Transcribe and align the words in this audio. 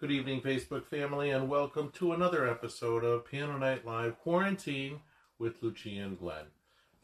Good 0.00 0.10
evening, 0.10 0.40
Facebook 0.40 0.86
family, 0.86 1.30
and 1.30 1.48
welcome 1.48 1.90
to 1.92 2.12
another 2.12 2.50
episode 2.50 3.04
of 3.04 3.24
Piano 3.24 3.56
Night 3.56 3.86
Live 3.86 4.18
Quarantine 4.18 4.98
with 5.38 5.62
Lucia 5.62 5.90
and 5.90 6.18
Glenn. 6.18 6.46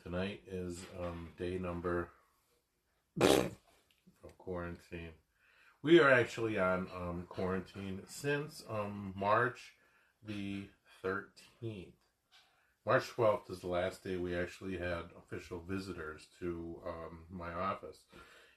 Tonight 0.02 0.42
is 0.50 0.80
um, 1.00 1.28
day 1.38 1.56
number 1.56 2.08
of 3.20 3.52
quarantine. 4.38 5.12
We 5.84 6.00
are 6.00 6.10
actually 6.10 6.58
on 6.58 6.88
um, 6.94 7.26
quarantine 7.28 8.00
since 8.08 8.64
um, 8.68 9.14
March 9.16 9.74
the 10.26 10.64
13th. 11.04 11.92
March 12.84 13.04
12th 13.16 13.52
is 13.52 13.60
the 13.60 13.68
last 13.68 14.02
day 14.02 14.16
we 14.16 14.34
actually 14.34 14.76
had 14.76 15.04
official 15.16 15.62
visitors 15.66 16.26
to 16.40 16.80
um, 16.84 17.20
my 17.30 17.52
office. 17.52 17.98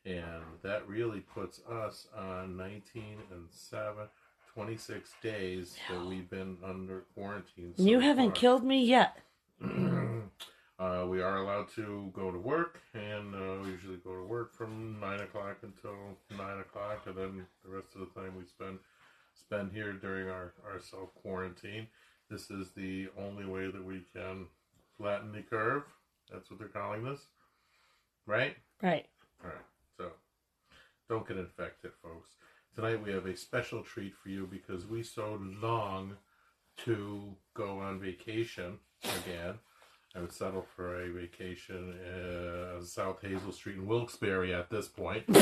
And 0.06 0.44
that 0.64 0.88
really 0.88 1.20
puts 1.22 1.62
us 1.70 2.08
on 2.18 2.58
19 2.58 2.82
and 3.32 3.46
7, 3.52 4.08
26 4.54 5.10
days 5.22 5.76
that 5.90 6.06
we've 6.06 6.30
been 6.30 6.58
under 6.64 7.04
quarantine. 7.16 7.74
so 7.76 7.84
you 7.84 8.00
haven't 8.00 8.30
far. 8.32 8.36
killed 8.36 8.64
me 8.64 8.84
yet. 8.86 9.18
uh, 9.64 11.06
we 11.08 11.22
are 11.22 11.38
allowed 11.38 11.74
to 11.76 12.12
go 12.14 12.32
to 12.32 12.38
work, 12.38 12.80
and 12.94 13.34
uh, 13.34 13.64
we 13.64 13.72
usually 13.72 13.98
go 13.98 14.16
to 14.16 14.24
work 14.24 14.54
from 14.56 15.00
9 15.00 15.20
o'clock 15.22 15.58
until 15.64 15.96
9 16.38 16.60
o'clock, 16.60 17.02
and 17.08 17.16
then 17.16 17.46
the 17.66 17.76
rest 17.76 17.88
of 17.96 18.02
the 18.02 18.20
time 18.20 18.36
we 18.38 18.46
spend 18.46 18.80
spend 19.36 19.72
here 19.72 19.94
during 19.94 20.30
our, 20.30 20.54
our 20.72 20.80
self 20.80 21.14
quarantine. 21.16 21.88
This 22.30 22.52
is 22.52 22.72
the 22.76 23.10
only 23.18 23.46
way 23.46 23.72
that 23.72 23.84
we 23.84 24.04
can 24.16 24.46
flatten 24.98 25.32
the 25.32 25.42
curve. 25.42 25.84
That's 26.32 26.50
what 26.50 26.60
they're 26.60 26.68
calling 26.68 27.04
this. 27.04 27.20
Right? 28.26 28.56
Right. 28.82 29.06
All 29.44 29.50
right. 29.50 29.66
So 29.98 30.12
don't 31.10 31.28
get 31.28 31.38
infected, 31.38 31.92
folks. 32.02 32.32
Tonight 32.76 33.04
we 33.04 33.12
have 33.12 33.26
a 33.26 33.38
special 33.38 33.84
treat 33.84 34.16
for 34.16 34.30
you 34.30 34.48
because 34.50 34.88
we 34.88 35.04
so 35.04 35.40
long 35.62 36.16
to 36.86 37.36
go 37.54 37.80
on 37.80 38.00
vacation 38.00 38.80
again. 39.04 39.56
I 40.16 40.20
would 40.20 40.32
settle 40.32 40.66
for 40.76 41.02
a 41.04 41.12
vacation 41.12 41.94
uh, 42.04 42.78
on 42.78 42.86
South 42.86 43.22
Hazel 43.22 43.52
Street 43.52 43.76
in 43.76 43.86
Wilkes-Barre 43.86 44.54
at 44.54 44.70
this 44.70 44.88
point. 44.88 45.24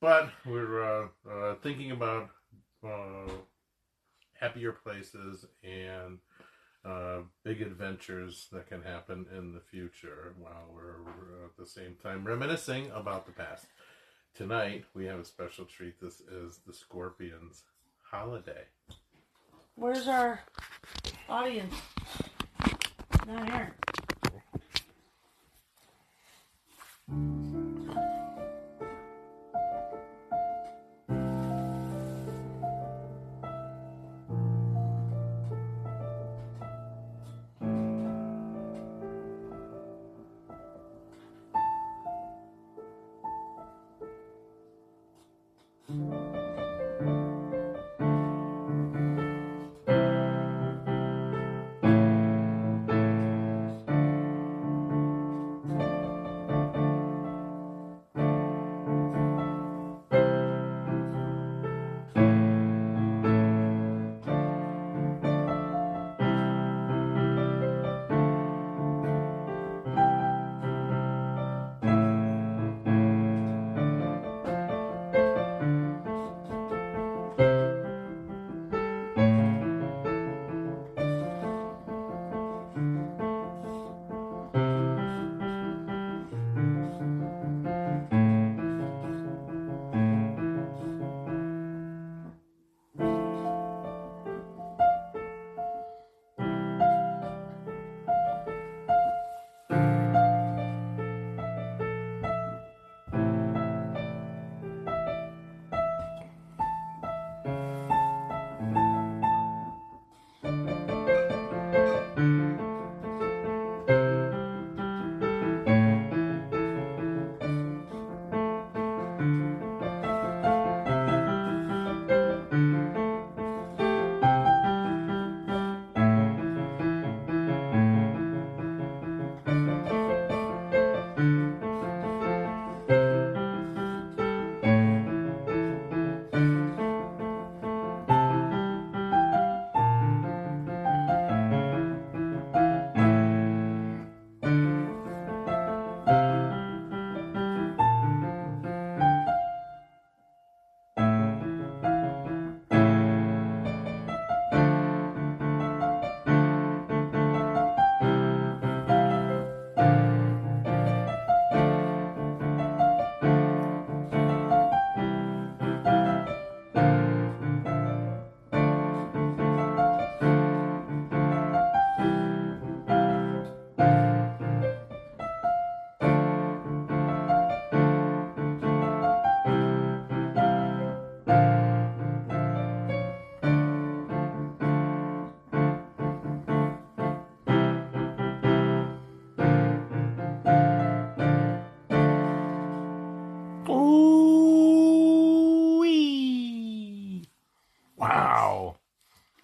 But 0.00 0.30
we're 0.46 0.82
uh, 0.82 1.08
uh, 1.30 1.54
thinking 1.62 1.90
about 1.90 2.30
uh, 2.82 3.30
happier 4.40 4.72
places 4.72 5.44
and 5.62 6.18
uh, 6.86 7.18
big 7.44 7.60
adventures 7.60 8.48
that 8.52 8.66
can 8.66 8.82
happen 8.82 9.26
in 9.36 9.52
the 9.52 9.60
future 9.60 10.34
while 10.38 10.64
we're, 10.74 11.02
we're 11.02 11.44
at 11.44 11.56
the 11.58 11.66
same 11.66 11.96
time 12.02 12.24
reminiscing 12.24 12.90
about 12.92 13.26
the 13.26 13.32
past. 13.32 13.66
Tonight, 14.34 14.84
we 14.94 15.04
have 15.04 15.18
a 15.18 15.24
special 15.24 15.64
treat. 15.66 16.00
This 16.00 16.20
is 16.20 16.60
the 16.66 16.72
Scorpions 16.72 17.64
holiday. 18.02 18.64
Where's 19.74 20.08
our 20.08 20.40
audience? 21.28 21.74
Not 23.26 23.50
here. 23.50 23.59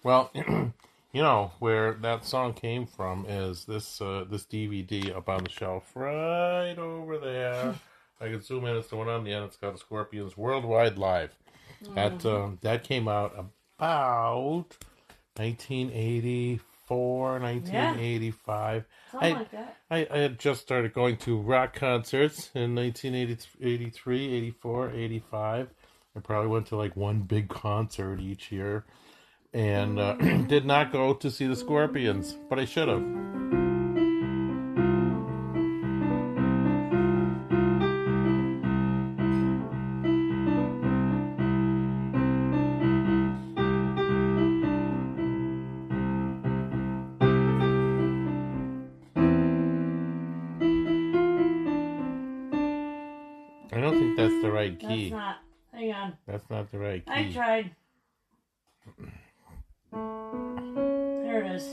Well, 0.07 0.31
you 0.35 1.21
know 1.21 1.51
where 1.59 1.93
that 1.95 2.23
song 2.23 2.53
came 2.53 2.85
from 2.85 3.25
is 3.27 3.65
this 3.65 3.99
uh, 3.99 4.23
this 4.29 4.45
DVD 4.45 5.13
up 5.13 5.27
on 5.27 5.43
the 5.43 5.49
shelf 5.49 5.91
right 5.95 6.77
over 6.77 7.17
there. 7.17 7.75
I 8.21 8.29
can 8.29 8.41
zoom 8.41 8.65
in. 8.67 8.77
It's 8.77 8.87
the 8.87 8.95
one 8.95 9.09
on 9.09 9.25
the 9.25 9.33
end. 9.33 9.43
It's 9.43 9.57
called 9.57 9.77
Scorpions 9.77 10.37
Worldwide 10.37 10.97
Live. 10.97 11.35
That 11.93 12.25
um, 12.25 12.57
that 12.61 12.85
came 12.85 13.09
out 13.09 13.33
about 13.37 14.77
1984, 15.35 17.39
1985. 17.41 18.85
Something 19.11 19.35
I- 19.35 19.37
like. 19.37 19.49
I, 19.91 20.07
I 20.09 20.17
had 20.19 20.39
just 20.39 20.61
started 20.61 20.93
going 20.93 21.17
to 21.17 21.37
rock 21.37 21.75
concerts 21.75 22.49
in 22.55 22.75
1983, 22.75 24.33
84, 24.33 24.91
85. 24.91 25.67
I 26.15 26.19
probably 26.21 26.47
went 26.47 26.67
to 26.67 26.77
like 26.77 26.95
one 26.95 27.23
big 27.23 27.49
concert 27.49 28.21
each 28.21 28.53
year, 28.53 28.85
and 29.57 29.97
uh, 29.97 30.13
did 30.47 30.65
not 30.65 30.91
go 30.91 31.15
to 31.15 31.31
see 31.31 31.47
the 31.47 31.55
Scorpions, 31.55 32.37
but 32.47 32.59
I 32.59 32.65
should 32.65 32.87
have. 32.87 33.01
I 53.73 53.79
don't 53.81 53.97
think 53.97 54.17
that's 54.17 54.41
the 54.43 54.51
right 54.51 54.79
key. 54.79 55.09
That's 55.09 55.11
not. 55.11 55.37
Hang 55.73 55.91
on. 55.93 56.13
That's 56.27 56.49
not 56.51 56.71
the 56.71 56.77
right 56.77 57.03
key. 57.03 57.11
I 57.11 57.31
tried. 57.31 57.71
It 61.47 61.55
is. 61.55 61.63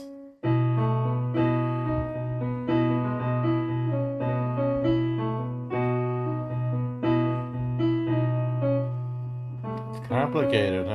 It's 9.91 10.07
complicated, 10.07 10.87
huh? 10.87 10.93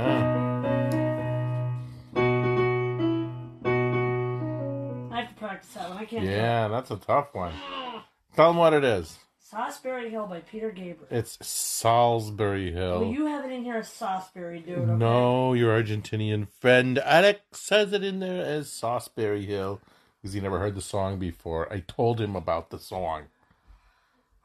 I 5.11 5.21
have 5.21 5.29
to 5.29 5.35
practice 5.37 5.75
that 5.75 5.91
one. 5.91 5.99
I 5.99 6.05
can't. 6.07 6.25
Yeah, 6.25 6.69
that's 6.69 6.91
a 6.91 6.97
tough 6.97 7.35
one. 7.35 7.53
Tell 8.35 8.49
them 8.49 8.57
what 8.57 8.73
it 8.73 8.85
is. 8.85 9.19
Salisbury 9.51 10.11
Hill 10.11 10.27
by 10.29 10.41
Peter 10.41 10.71
Gabriel. 10.71 11.09
It's 11.11 11.37
Salisbury 11.45 12.73
Well, 12.73 13.01
Hill. 13.01 13.13
you 13.13 13.27
have 13.27 13.45
it 13.45 13.51
in 13.51 13.65
here 13.65 13.79
as 13.79 13.89
Salisbury, 13.89 14.61
dude. 14.61 14.79
Okay? 14.79 14.93
No, 14.93 15.55
your 15.55 15.83
Argentinian 15.83 16.47
friend 16.61 16.99
Alex 17.01 17.41
says 17.53 17.93
it 17.93 18.05
in 18.05 18.21
there 18.21 18.45
as 18.45 18.71
Salisbury 18.71 19.45
Hill 19.47 19.81
because 20.23 20.35
he 20.35 20.41
never 20.41 20.61
heard 20.61 20.77
the 20.77 20.81
song 20.81 21.19
before. 21.19 21.73
I 21.73 21.81
told 21.81 22.21
him 22.21 22.37
about 22.37 22.71
the 22.71 22.79
song. 22.79 23.25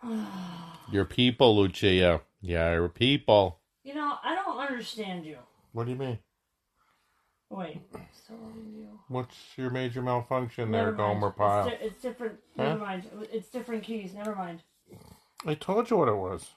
your 0.92 1.06
people, 1.06 1.56
Lucia. 1.56 2.22
Yeah, 2.42 2.74
your 2.74 2.90
people. 2.90 3.60
You 3.84 3.94
know, 3.94 4.16
I 4.24 4.34
don't 4.34 4.58
understand 4.58 5.24
you. 5.24 5.38
What 5.72 5.86
do 5.86 5.92
you 5.92 5.98
mean? 5.98 6.18
Wait. 7.52 7.80
So 8.28 8.34
you. 8.76 8.88
What's 9.08 9.36
your 9.56 9.70
major 9.70 10.02
malfunction 10.02 10.72
there, 10.72 10.86
mind. 10.86 10.98
Gomer 10.98 11.30
Pyle? 11.30 11.68
It's, 11.68 11.78
di- 11.80 11.86
it's 11.86 12.02
different. 12.02 12.40
Huh? 12.58 12.64
Never 12.64 12.80
mind. 12.80 13.04
It's 13.32 13.50
different 13.50 13.84
keys. 13.84 14.16
Never 14.16 14.36
mind. 14.36 14.62
I 15.48 15.54
told 15.54 15.92
you 15.92 15.98
what 15.98 16.08
it 16.08 16.16
was. 16.16 16.50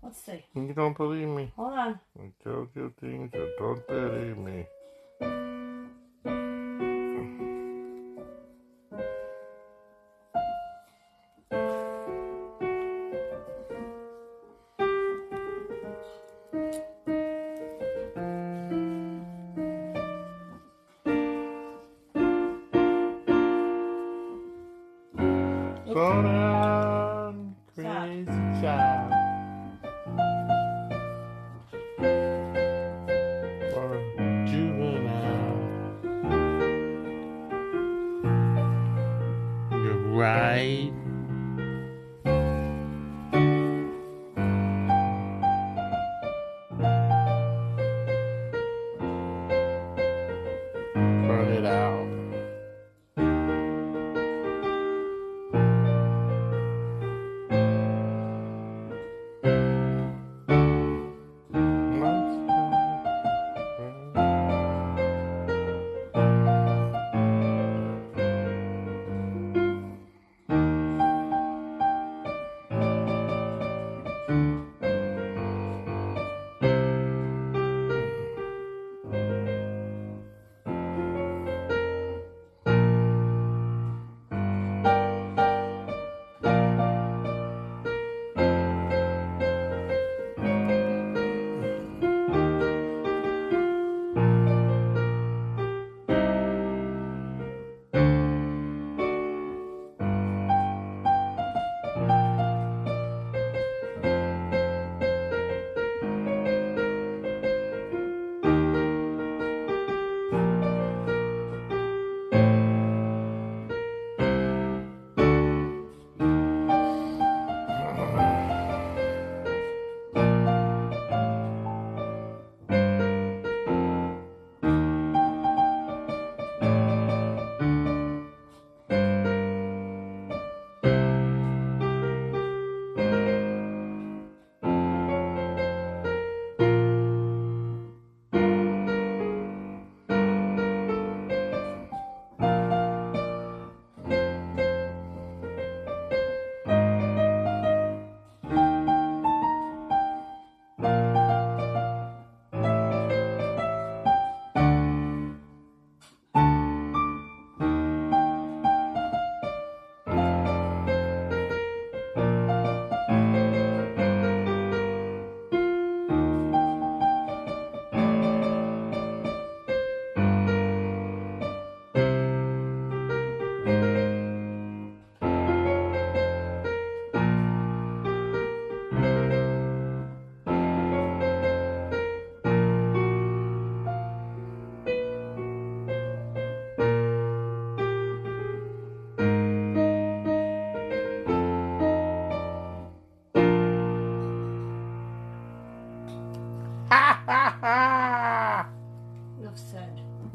Let's 0.00 0.22
see. 0.22 0.44
You 0.54 0.72
don't 0.72 0.96
believe 0.96 1.26
me. 1.26 1.52
Hold 1.56 1.72
on. 1.72 2.00
I 2.18 2.30
told 2.44 2.68
you 2.76 2.92
things 3.00 3.30
you 3.34 3.52
don't 3.58 3.84
believe 3.88 4.38
me. 4.38 4.66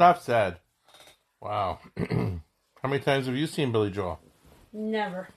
Enough 0.06 0.22
said. 0.22 0.58
Wow. 1.42 1.80
How 1.98 2.88
many 2.90 3.02
times 3.02 3.26
have 3.26 3.36
you 3.36 3.48
seen 3.48 3.72
Billy 3.72 3.90
Joel? 3.90 4.20
Never. 4.72 5.30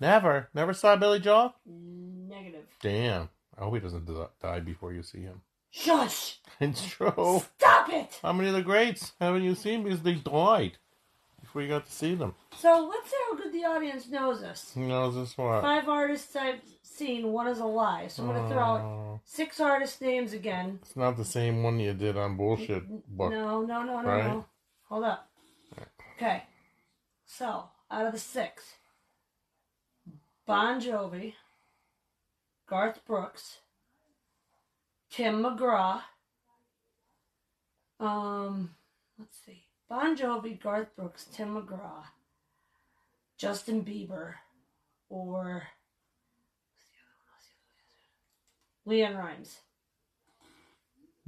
Never. 0.00 0.48
Never 0.52 0.72
saw 0.72 0.96
Billy 0.96 1.20
Joel? 1.20 1.54
Negative. 1.64 2.64
Damn. 2.82 3.28
I 3.56 3.62
hope 3.62 3.74
he 3.74 3.80
doesn't 3.80 4.10
die 4.42 4.58
before 4.58 4.92
you 4.92 5.04
see 5.04 5.20
him. 5.20 5.42
Shush! 5.70 6.40
It's 6.60 6.84
true. 6.84 7.44
Stop 7.58 7.88
it! 7.90 8.18
How 8.20 8.32
many 8.32 8.48
of 8.48 8.56
the 8.56 8.62
greats 8.62 9.12
haven't 9.20 9.44
you 9.44 9.54
seen 9.54 9.84
because 9.84 10.02
they 10.02 10.14
died 10.14 10.78
before 11.40 11.62
you 11.62 11.68
got 11.68 11.86
to 11.86 11.92
see 11.92 12.14
them? 12.14 12.34
So 12.56 12.88
let's 12.90 13.10
see 13.10 13.16
how 13.30 13.36
good 13.36 13.52
the 13.52 13.64
audience 13.64 14.08
knows 14.08 14.42
us. 14.42 14.72
Who 14.74 14.86
knows 14.86 15.14
this 15.14 15.36
one? 15.36 15.60
Five 15.62 15.88
artists 15.88 16.34
I've 16.36 16.60
seen, 16.82 17.32
one 17.32 17.46
is 17.48 17.58
a 17.58 17.64
lie. 17.66 18.08
So 18.08 18.22
I'm 18.22 18.28
gonna 18.28 18.48
throw 18.48 18.58
out 18.58 19.20
six 19.24 19.60
artist 19.60 20.00
names 20.00 20.32
again. 20.32 20.78
it's 20.82 20.96
not 20.96 21.16
the 21.16 21.24
same 21.24 21.62
one 21.62 21.78
you 21.78 21.92
did 21.94 22.16
on 22.16 22.36
bullshit 22.36 22.84
book. 23.08 23.30
No, 23.30 23.62
no, 23.62 23.82
no, 23.82 24.00
no, 24.00 24.08
Right? 24.08 24.24
no. 24.26 24.46
Hold 24.88 25.04
up. 25.04 25.28
Okay. 26.16 26.44
So, 27.26 27.64
out 27.90 28.06
of 28.06 28.12
the 28.12 28.18
six, 28.18 28.62
Bon 30.46 30.80
Jovi, 30.80 31.34
Garth 32.68 33.04
Brooks, 33.04 33.58
Tim 35.10 35.42
McGraw, 35.42 36.00
um, 38.00 38.70
let's 39.18 39.36
see, 39.44 39.65
Bon 39.88 40.16
Jovi, 40.16 40.60
Garth 40.60 40.94
Brooks, 40.96 41.26
Tim 41.32 41.54
McGraw, 41.54 42.02
Justin 43.38 43.84
Bieber, 43.84 44.34
or 45.08 45.64
LeAnn 48.86 49.16
Rimes. 49.16 49.56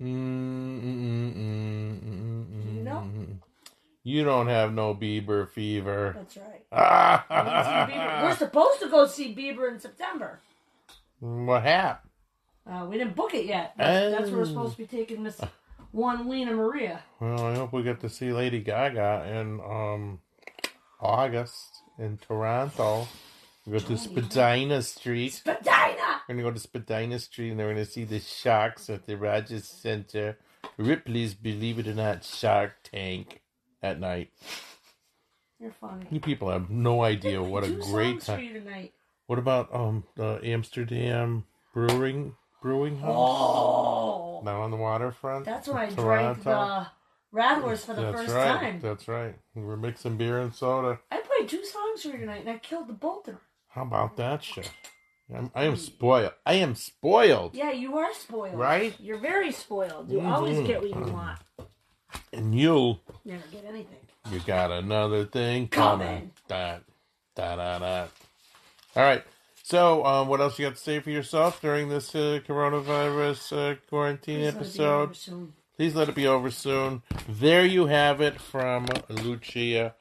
Mm, 0.01 0.81
mm, 0.83 1.35
mm, 1.35 2.77
You 2.77 2.83
know? 2.83 3.09
You 4.05 4.25
don't 4.25 4.47
have 4.49 4.73
no 4.73 4.95
Bieber 4.95 5.49
fever. 5.49 6.15
That's 6.17 6.37
right. 6.37 6.65
We 7.31 7.37
didn't 7.51 7.65
see 7.65 7.95
Bieber. 7.95 8.23
We're 8.23 8.37
supposed 8.37 8.81
to 8.81 8.89
go 8.89 9.07
see 9.07 9.35
Bieber 9.35 9.71
in 9.73 9.79
September. 9.81 10.41
what 11.21 11.63
happened? 11.63 12.11
Uh, 12.69 12.85
we 12.87 12.99
didn't 12.99 13.17
book 13.17 13.33
it 13.35 13.47
yet. 13.47 13.73
That's, 13.79 14.15
that's 14.15 14.31
where 14.31 14.39
we're 14.41 14.43
Oh. 14.43 14.47
supposed 14.47 14.73
to 14.73 14.79
be 14.79 14.87
taking 14.87 15.23
Miss 15.23 15.41
One 15.93 16.29
Lena 16.29 16.53
Maria. 16.53 17.03
Well, 17.21 17.47
I 17.47 17.55
hope 17.55 17.73
we 17.73 17.83
get 17.83 18.01
to 18.01 18.09
see 18.09 18.33
Lady 18.33 18.61
Gaga 18.61 19.25
in 19.31 19.61
um 19.61 20.21
August 21.01 21.83
in 21.99 22.19
Toronto. 22.19 23.09
We 23.67 23.73
go 23.73 23.79
to 23.81 23.97
Spadina 23.99 24.83
Street. 24.83 25.33
Spadina! 25.35 26.23
We're 26.29 26.35
gonna 26.35 26.43
go 26.43 26.51
to 26.53 26.59
Spadina 26.59 27.19
Street 27.19 27.51
and 27.51 27.59
we're 27.59 27.69
gonna 27.73 27.85
see 27.85 28.05
the 28.05 28.21
sharks 28.21 28.89
at 28.91 29.07
the 29.07 29.17
Rogers 29.17 29.67
Center. 29.67 30.39
Ripley's 30.77 31.35
Believe 31.35 31.79
It 31.79 31.89
or 31.89 31.95
Not 31.95 32.25
Shark 32.25 32.77
Tank 32.83 33.41
at 33.83 33.99
night. 34.01 34.31
You're 35.61 35.73
funny. 35.73 36.07
You 36.11 36.21
people 36.21 36.51
have 36.51 36.71
no 36.71 37.03
idea 37.03 37.43
what 37.43 37.65
a 37.65 37.71
great 37.73 38.21
time. 38.21 38.91
What 39.27 39.39
about 39.39 39.75
um 39.75 40.05
the 40.17 40.41
Amsterdam 40.43 41.45
Brewing 41.75 42.35
Brewing 42.63 42.99
House 42.99 43.15
Oh, 43.17 43.88
down 44.45 44.61
on 44.63 44.71
the 44.71 44.77
waterfront? 44.77 45.45
that's 45.45 45.69
when 45.69 45.77
I 45.77 45.91
drank 45.91 46.43
the 46.45 46.87
Rattlers 47.31 47.85
for 47.85 47.93
the 47.95 48.03
That's 48.03 48.17
first 48.23 48.35
right. 48.35 48.61
time. 48.61 48.81
That's 48.81 49.07
right. 49.07 49.35
We 49.55 49.63
were 49.63 49.77
mixing 49.77 50.17
beer 50.17 50.39
and 50.41 50.55
soda. 50.55 50.99
I 51.11 51.21
played 51.21 51.49
two 51.49 51.63
songs 51.65 52.03
for 52.03 52.09
you 52.09 52.19
tonight, 52.19 52.41
and 52.41 52.51
I 52.51 52.57
killed 52.59 52.89
the 52.89 52.95
both 52.95 53.29
of 53.29 53.35
them. 53.35 53.41
How 53.69 53.83
about 53.83 54.17
that 54.17 54.43
shit? 54.43 54.71
I'm, 55.35 55.51
I 55.55 55.65
am 55.65 55.77
spoiled. 55.77 56.33
I 56.47 56.55
am 56.55 56.75
spoiled. 56.75 57.55
Yeah, 57.55 57.71
you 57.71 57.99
are 57.99 58.15
spoiled. 58.15 58.55
Right? 58.59 58.95
You're 58.99 59.19
very 59.19 59.53
spoiled. 59.53 60.11
You 60.11 60.23
always 60.23 60.57
Mhm. 60.57 60.67
get 60.67 60.81
what 60.81 60.89
you 60.91 61.13
want. 61.13 61.39
And 62.33 62.55
you, 62.59 62.97
Never 63.27 63.47
get 63.53 63.67
anything. 63.67 63.99
you 64.31 64.41
got 64.41 64.71
another 64.71 65.27
thing 65.27 65.69
coming. 65.69 66.07
Coming. 66.09 66.31
Da, 66.49 66.79
da, 67.37 67.57
da, 67.57 67.79
da. 67.79 68.07
All 68.97 69.03
right. 69.03 69.23
So, 69.69 70.03
um, 70.07 70.29
what 70.29 70.41
else 70.41 70.59
you 70.59 70.65
got 70.65 70.77
to 70.77 70.81
say 70.83 70.99
for 70.99 71.11
yourself 71.11 71.61
during 71.61 71.91
this 71.91 72.15
uh, 72.15 72.41
coronavirus 72.49 73.73
uh, 73.73 73.75
quarantine 73.91 74.37
Please 74.39 74.47
let 74.47 74.57
episode? 74.57 75.17
soon. 75.17 75.53
Please 75.77 75.95
let 75.95 76.09
it 76.09 76.15
be 76.15 76.27
over 76.27 76.51
soon. 76.51 77.03
There 77.29 77.67
you 77.67 77.85
have 77.85 78.23
it 78.23 78.41
from 78.41 78.87
Lucia. 79.11 79.95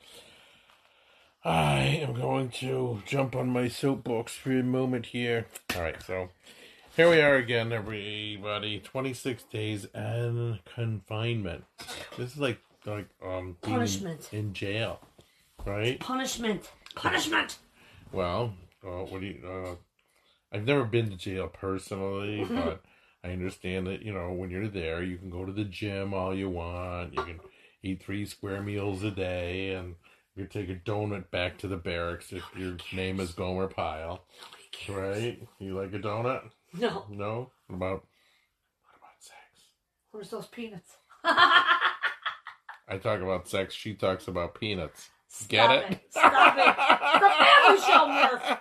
I 1.43 1.79
am 1.79 2.13
going 2.13 2.47
to 2.61 3.03
jump 3.05 3.35
on 3.35 3.49
my 3.49 3.67
soapbox 3.67 4.31
for 4.37 4.57
a 4.57 4.63
moment 4.63 5.07
here. 5.07 5.47
All 5.75 5.81
right, 5.81 6.01
so 6.01 6.29
here 6.95 7.09
we 7.09 7.19
are 7.19 7.35
again, 7.35 7.73
everybody. 7.73 8.79
26 8.79 9.43
days 9.51 9.85
in 9.93 10.59
confinement. 10.63 11.65
This 12.17 12.31
is 12.31 12.37
like 12.37 12.59
like 12.85 13.09
um 13.21 13.57
being 13.61 13.73
in- 13.73 13.79
Punishment. 13.79 14.29
in 14.31 14.53
jail, 14.53 15.01
right? 15.65 15.99
Punishment. 15.99 16.71
Punishment. 16.95 17.57
Well, 18.13 18.53
uh, 18.87 19.05
what 19.05 19.21
do 19.21 19.27
you? 19.27 19.47
Uh, 19.47 19.75
I've 20.51 20.65
never 20.65 20.85
been 20.85 21.09
to 21.09 21.17
jail 21.17 21.47
personally, 21.47 22.45
but 22.49 22.81
I 23.23 23.31
understand 23.31 23.87
that 23.87 24.01
you 24.01 24.13
know 24.13 24.31
when 24.31 24.49
you're 24.49 24.67
there, 24.67 25.03
you 25.03 25.17
can 25.17 25.29
go 25.29 25.45
to 25.45 25.51
the 25.51 25.65
gym 25.65 26.13
all 26.13 26.33
you 26.33 26.49
want. 26.49 27.13
You 27.13 27.23
can 27.23 27.39
eat 27.83 28.03
three 28.03 28.25
square 28.25 28.61
meals 28.61 29.03
a 29.03 29.11
day, 29.11 29.73
and 29.73 29.95
you 30.35 30.45
can 30.45 30.67
take 30.67 30.69
a 30.75 30.79
donut 30.79 31.29
back 31.31 31.57
to 31.59 31.67
the 31.67 31.77
barracks 31.77 32.31
if 32.31 32.43
your 32.55 32.77
name 32.93 33.19
is 33.19 33.31
Gomer 33.31 33.67
Pyle. 33.67 34.23
Right? 34.87 35.41
You 35.59 35.75
like 35.75 35.93
a 35.93 35.99
donut? 35.99 36.49
No. 36.73 37.05
No. 37.09 37.51
What 37.67 37.75
about 37.75 38.05
what 38.83 38.97
about 38.97 39.19
sex? 39.19 39.37
Where's 40.11 40.29
those 40.29 40.47
peanuts? 40.47 40.97
I 41.23 42.97
talk 43.01 43.21
about 43.21 43.49
sex. 43.49 43.73
She 43.73 43.93
talks 43.95 44.27
about 44.27 44.59
peanuts. 44.59 45.09
Stop 45.27 45.49
Get 45.49 45.71
it? 45.71 45.99
Stop 46.09 46.57
it. 46.57 46.75
The 47.19 47.29
family 47.29 47.81
show, 47.81 48.07
Murph. 48.07 48.57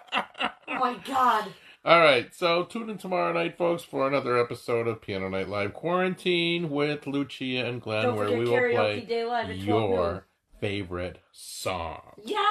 Oh 0.69 0.75
my 0.79 0.97
god. 1.07 1.53
All 1.85 2.01
right, 2.01 2.35
so 2.35 2.65
tune 2.65 2.91
in 2.91 2.99
tomorrow 2.99 3.33
night, 3.33 3.57
folks, 3.57 3.85
for 3.85 4.09
another 4.09 4.37
episode 4.37 4.89
of 4.89 5.01
Piano 5.01 5.29
Night 5.29 5.49
Live 5.49 5.73
Quarantine 5.73 6.69
with 6.69 7.07
Lucia 7.07 7.65
and 7.65 7.81
Glenn, 7.81 8.17
where 8.17 8.37
we 8.37 8.45
will 8.45 8.73
play 8.73 9.01
day 9.03 9.25
live 9.25 9.49
at 9.49 9.61
12 9.65 9.67
noon. 9.67 9.91
your 9.93 10.27
favorite 10.61 11.21
song. 11.31 12.15
Yeah. 12.25 12.45